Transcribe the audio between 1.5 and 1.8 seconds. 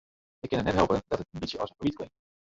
as in